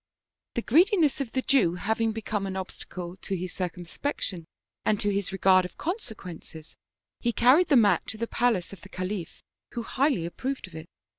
[0.55, 4.45] "The greediness of the Jew having become an obstacle to his circumspection
[4.83, 6.75] and to his regard of consequences,
[7.19, 9.43] he carried the mat to the palace of the Khalif,
[9.73, 10.87] who highly approved of it.